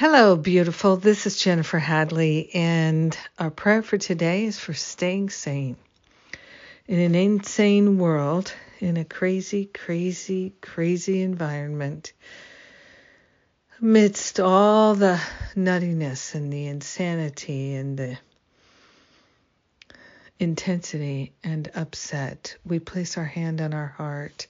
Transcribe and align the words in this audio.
Hello, 0.00 0.34
beautiful. 0.34 0.96
This 0.96 1.26
is 1.26 1.36
Jennifer 1.36 1.78
Hadley, 1.78 2.48
and 2.54 3.14
our 3.38 3.50
prayer 3.50 3.82
for 3.82 3.98
today 3.98 4.46
is 4.46 4.58
for 4.58 4.72
staying 4.72 5.28
sane. 5.28 5.76
In 6.88 6.98
an 6.98 7.14
insane 7.14 7.98
world, 7.98 8.50
in 8.78 8.96
a 8.96 9.04
crazy, 9.04 9.66
crazy, 9.66 10.54
crazy 10.62 11.20
environment, 11.20 12.14
amidst 13.82 14.40
all 14.40 14.94
the 14.94 15.20
nuttiness 15.54 16.34
and 16.34 16.50
the 16.50 16.66
insanity 16.66 17.74
and 17.74 17.98
the 17.98 18.16
intensity 20.38 21.34
and 21.44 21.70
upset, 21.74 22.56
we 22.64 22.78
place 22.78 23.18
our 23.18 23.26
hand 23.26 23.60
on 23.60 23.74
our 23.74 23.88
heart 23.98 24.46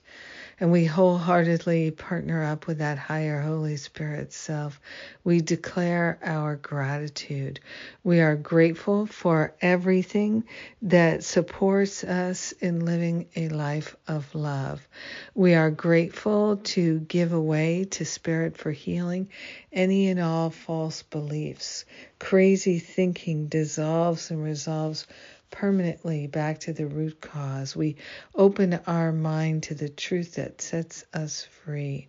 and 0.60 0.70
we 0.70 0.84
wholeheartedly 0.84 1.90
partner 1.90 2.44
up 2.44 2.66
with 2.66 2.78
that 2.78 2.98
higher 2.98 3.40
Holy 3.40 3.78
Spirit 3.78 4.30
self. 4.32 4.78
We 5.24 5.40
declare 5.40 6.18
our 6.22 6.56
gratitude. 6.56 7.60
We 8.04 8.20
are 8.20 8.36
grateful 8.36 9.06
for 9.06 9.54
everything 9.62 10.44
that 10.82 11.24
supports 11.24 12.04
us 12.04 12.52
in 12.52 12.84
living 12.84 13.28
a 13.34 13.48
life 13.48 13.96
of 14.06 14.34
love. 14.34 14.86
We 15.34 15.54
are 15.54 15.70
grateful 15.70 16.58
to 16.58 17.00
give 17.00 17.32
away 17.32 17.84
to 17.92 18.04
Spirit 18.04 18.58
for 18.58 18.70
healing 18.70 19.30
any 19.72 20.08
and 20.08 20.20
all 20.20 20.50
false 20.50 21.02
beliefs. 21.02 21.86
Crazy 22.18 22.78
thinking 22.78 23.46
dissolves 23.46 24.30
and 24.30 24.42
resolves 24.44 25.06
permanently 25.50 26.26
back 26.26 26.60
to 26.60 26.72
the 26.72 26.86
root 26.86 27.20
cause. 27.20 27.74
We 27.76 27.96
open 28.34 28.80
our 28.86 29.12
mind 29.12 29.64
to 29.64 29.74
the 29.74 29.88
truth 29.88 30.36
that 30.36 30.62
sets 30.62 31.04
us 31.12 31.44
free. 31.64 32.08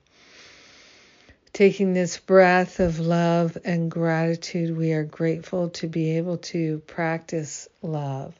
Taking 1.53 1.93
this 1.93 2.17
breath 2.17 2.79
of 2.79 2.99
love 2.99 3.57
and 3.65 3.91
gratitude, 3.91 4.77
we 4.77 4.93
are 4.93 5.03
grateful 5.03 5.69
to 5.71 5.87
be 5.87 6.17
able 6.17 6.37
to 6.37 6.79
practice 6.87 7.67
love. 7.81 8.39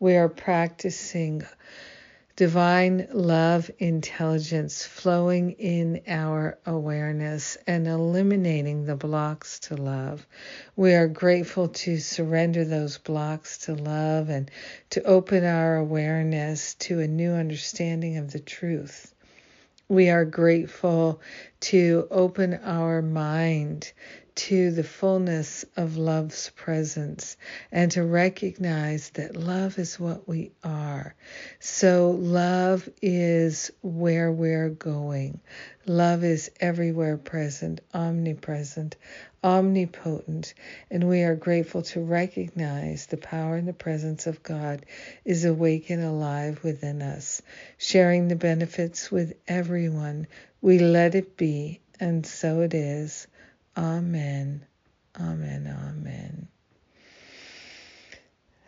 We 0.00 0.16
are 0.16 0.28
practicing 0.28 1.44
divine 2.38 3.08
love 3.10 3.68
intelligence 3.80 4.84
flowing 4.84 5.50
in 5.58 6.00
our 6.06 6.56
awareness 6.66 7.58
and 7.66 7.88
eliminating 7.88 8.84
the 8.84 8.94
blocks 8.94 9.58
to 9.58 9.74
love. 9.74 10.24
We 10.76 10.94
are 10.94 11.08
grateful 11.08 11.66
to 11.66 11.98
surrender 11.98 12.64
those 12.64 12.96
blocks 12.96 13.58
to 13.64 13.74
love 13.74 14.28
and 14.28 14.48
to 14.90 15.02
open 15.02 15.44
our 15.44 15.78
awareness 15.78 16.74
to 16.74 17.00
a 17.00 17.08
new 17.08 17.32
understanding 17.32 18.18
of 18.18 18.30
the 18.30 18.38
truth. 18.38 19.12
We 19.88 20.08
are 20.08 20.24
grateful 20.24 21.20
to 21.62 22.06
open 22.08 22.60
our 22.62 23.02
mind 23.02 23.90
to 24.38 24.70
the 24.70 24.84
fullness 24.84 25.64
of 25.76 25.96
love's 25.96 26.50
presence 26.50 27.36
and 27.72 27.90
to 27.90 28.04
recognize 28.04 29.10
that 29.10 29.34
love 29.34 29.80
is 29.80 29.98
what 29.98 30.28
we 30.28 30.52
are. 30.62 31.16
So, 31.58 32.12
love 32.12 32.88
is 33.02 33.72
where 33.82 34.30
we're 34.30 34.68
going. 34.68 35.40
Love 35.86 36.22
is 36.22 36.52
everywhere 36.60 37.16
present, 37.16 37.80
omnipresent, 37.92 38.94
omnipotent, 39.42 40.54
and 40.88 41.08
we 41.08 41.24
are 41.24 41.34
grateful 41.34 41.82
to 41.82 42.00
recognize 42.00 43.06
the 43.06 43.16
power 43.16 43.56
and 43.56 43.66
the 43.66 43.72
presence 43.72 44.28
of 44.28 44.44
God 44.44 44.86
is 45.24 45.44
awake 45.44 45.90
and 45.90 46.04
alive 46.04 46.62
within 46.62 47.02
us, 47.02 47.42
sharing 47.76 48.28
the 48.28 48.36
benefits 48.36 49.10
with 49.10 49.32
everyone. 49.48 50.28
We 50.60 50.78
let 50.78 51.16
it 51.16 51.36
be, 51.36 51.80
and 51.98 52.24
so 52.24 52.60
it 52.60 52.72
is. 52.72 53.26
Amen. 53.78 54.66
Amen. 55.20 55.72
Amen. 55.88 56.48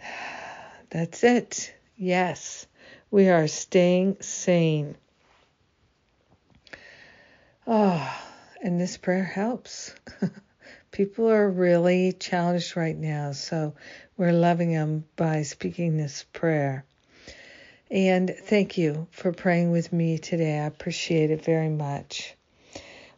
That's 0.91 1.25
it. 1.25 1.74
Yes, 1.96 2.68
we 3.11 3.29
are 3.29 3.48
staying 3.48 4.18
sane. 4.20 4.95
Oh, 7.67 8.20
and 8.62 8.80
this 8.80 8.96
prayer 8.98 9.24
helps. 9.24 9.96
People 10.92 11.29
are 11.29 11.51
really 11.51 12.13
challenged 12.13 12.77
right 12.77 12.96
now, 12.96 13.33
so 13.33 13.74
we're 14.17 14.33
loving 14.33 14.73
them 14.73 15.05
by 15.17 15.42
speaking 15.42 15.96
this 15.96 16.24
prayer. 16.33 16.84
And 17.90 18.30
thank 18.45 18.79
you 18.79 19.08
for 19.11 19.33
praying 19.33 19.73
with 19.73 19.92
me 19.92 20.18
today. 20.18 20.61
I 20.61 20.67
appreciate 20.67 21.33
it 21.33 21.45
very 21.45 21.68
much 21.68 22.36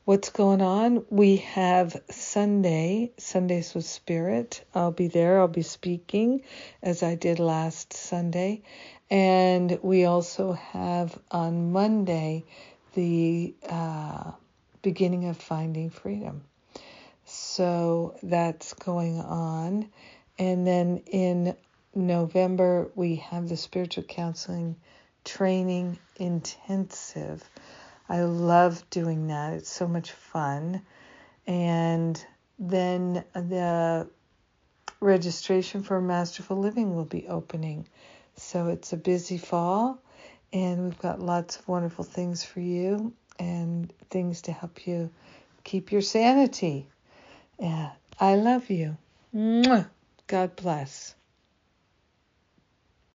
what's 0.05 0.31
going 0.31 0.61
on. 0.61 1.05
We 1.11 1.37
have 1.37 2.01
Sunday, 2.11 3.13
Sundays 3.19 3.75
with 3.75 3.85
Spirit. 3.85 4.65
I'll 4.75 4.91
be 4.91 5.09
there. 5.09 5.41
I'll 5.41 5.49
be 5.49 5.63
speaking 5.63 6.43
as 6.83 7.03
I 7.03 7.15
did 7.15 7.39
last 7.39 7.93
Sunday. 7.93 8.63
And 9.11 9.79
we 9.83 10.05
also 10.05 10.53
have 10.53 11.17
on 11.31 11.73
Monday 11.73 12.45
the 12.95 13.55
uh, 13.69 14.33
beginning 14.83 15.29
of 15.29 15.37
Finding 15.37 15.91
Freedom. 15.91 16.43
So 17.25 18.17
that's 18.23 18.75
going 18.75 19.21
on. 19.21 19.89
And 20.39 20.67
then 20.67 21.03
in 21.07 21.57
November, 21.95 22.91
we 22.97 23.17
have 23.17 23.49
the 23.49 23.57
spiritual 23.57 24.05
counseling 24.05 24.77
training 25.25 25.99
intensive 26.17 27.49
I 28.13 28.25
love 28.25 28.85
doing 28.91 29.29
that. 29.29 29.55
It's 29.55 29.73
so 29.73 29.89
much 29.89 30.13
fun. 30.13 30.83
And 31.47 32.23
then 32.59 33.25
the 33.33 34.07
registration 35.01 35.83
for 35.83 35.99
Masterful 35.99 36.59
Living 36.59 36.95
will 36.95 37.07
be 37.07 37.27
opening. 37.27 37.89
So 38.37 38.69
it's 38.69 38.93
a 38.93 38.99
busy 38.99 39.39
fall, 39.39 39.99
and 40.53 40.85
we've 40.85 40.99
got 40.99 41.21
lots 41.21 41.57
of 41.57 41.67
wonderful 41.67 42.05
things 42.05 42.45
for 42.45 42.61
you 42.61 43.15
and 43.39 43.91
things 44.11 44.43
to 44.43 44.53
help 44.53 44.87
you 44.87 45.09
keep 45.65 45.91
your 45.91 46.03
sanity. 46.03 46.87
Yeah, 47.59 47.93
I 48.21 48.35
love 48.35 48.69
you. 48.69 48.99
God 50.27 50.55
bless. 50.55 51.15